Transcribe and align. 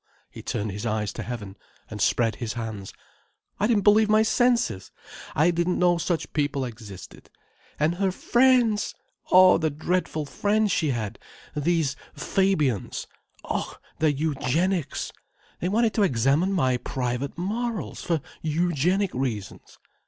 he 0.31 0.41
turned 0.41 0.71
his 0.71 0.83
eyes 0.83 1.13
to 1.13 1.21
heaven, 1.21 1.55
and 1.87 2.01
spread 2.01 2.37
his 2.37 2.53
hands. 2.53 2.91
"I 3.59 3.67
didn't 3.67 3.83
believe 3.83 4.09
my 4.09 4.23
senses. 4.23 4.89
I 5.35 5.51
didn't 5.51 5.77
know 5.77 5.99
such 5.99 6.33
people 6.33 6.65
existed. 6.65 7.29
And 7.79 7.93
her 7.93 8.11
friends! 8.11 8.95
Oh 9.31 9.59
the 9.59 9.69
dreadful 9.69 10.25
friends 10.25 10.71
she 10.71 10.89
had—these 10.89 11.95
Fabians! 12.15 13.05
Oh, 13.43 13.77
their 13.99 14.09
eugenics. 14.09 15.11
They 15.59 15.69
wanted 15.69 15.93
to 15.93 16.01
examine 16.01 16.51
my 16.51 16.77
private 16.77 17.37
morals, 17.37 18.01
for 18.01 18.21
eugenic 18.41 19.13
reasons. 19.13 19.77